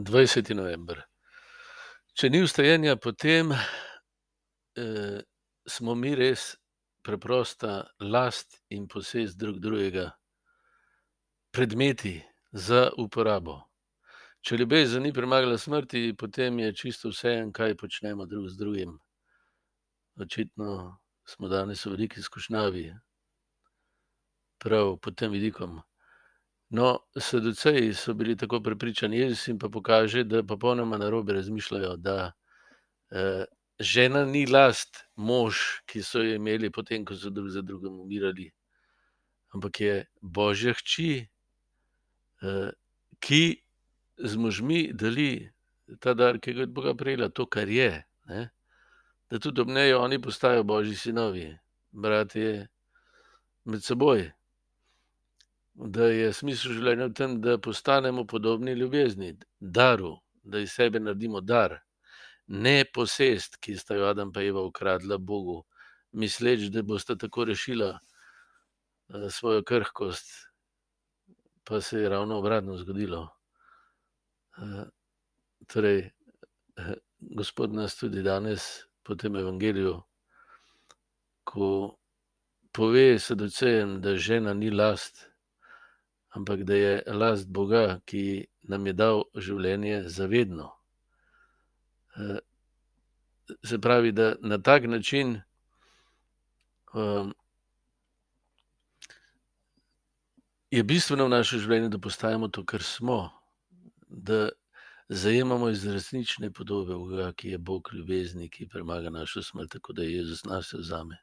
[0.00, 0.54] 20.
[0.54, 1.02] november.
[2.16, 5.20] Če ni vstajenja, potem eh,
[5.68, 6.54] smo mi res
[7.04, 10.10] preprosta last in posest drug drugega,
[11.52, 12.18] predmeti
[12.52, 13.58] za uporabo.
[14.40, 18.96] Če ljubezen ni premagala smrti, potem je čisto vse en, kaj počnemo drug z drugim.
[20.20, 20.96] Očitno
[21.28, 22.86] smo danes v veliki skušnjavi,
[24.64, 25.80] prav pod tem vidikom.
[26.70, 32.32] No, saduceji so bili tako prepričani, Jezus jim pa pokaže, da popolnoma narobe razmišljajo, da
[33.10, 33.44] eh,
[33.78, 35.56] žena ni last mož,
[35.86, 38.52] ki so jo imeli potem, ko so drug za drugim umirali,
[39.54, 41.26] ampak je božja hči,
[42.42, 42.70] eh,
[43.18, 43.42] ki
[44.18, 45.50] z možmi deli
[45.98, 48.04] ta dar, ki ga je Boga prejela, to, kar je.
[48.30, 48.50] Ne?
[49.30, 51.48] Da tudi ob njej oni postajajo božji sinovi,
[51.90, 52.68] bratje
[53.64, 54.30] med seboj
[55.88, 61.40] da je smisel življenja v tem, da postanemo podobni ljubezni, daru, da iz sebe naredimo
[61.40, 61.78] dar,
[62.46, 65.62] ne posest, ki sta jo Adam in Eva ukradla Bogu,
[66.12, 70.32] misleč, da boste tako rešila uh, svojo krhkost,
[71.64, 73.28] pa se je ravno obratno zgodilo.
[74.58, 74.84] Uh,
[75.66, 76.10] torej,
[76.76, 79.98] uh, Gospod nas tudi danes po tem evangeliju,
[81.44, 81.66] ko
[82.72, 85.30] pove seducejem, da žena ni last
[86.30, 90.70] ampak da je last Boga, ki nam je dal življenje zavedno.
[92.16, 92.38] Eh,
[93.64, 95.40] se pravi, da na tak način
[96.94, 97.34] um,
[100.70, 103.18] je bistveno v našem življenju, da postajamo to, kar smo,
[104.06, 104.48] da
[105.10, 110.06] zajemamo iz resnične podobe Boga, ki je Bog ljubezni, ki premaga našo smrt, tako da
[110.06, 111.18] je Jezus nas vzame,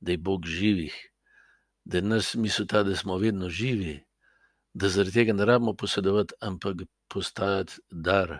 [0.00, 0.96] da je Bog živih,
[1.84, 4.00] da je nas misel ta, da smo vedno živi
[4.74, 6.76] da zaradi tega ne rabimo posedovati, ampak
[7.08, 8.38] postajati dar,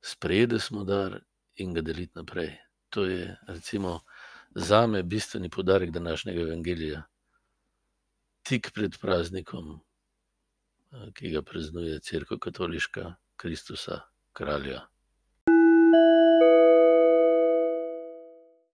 [0.00, 1.20] sprejeti smo dar
[1.54, 2.56] in ga deliti naprej.
[2.90, 4.00] To je, recimo,
[4.54, 7.02] za me bistveni podarek današnjega evangelija,
[8.42, 9.80] tik pred praznikom,
[11.14, 14.00] ki ga praznuje Cerkev Katoliška, Kristusa,
[14.32, 14.91] kralja.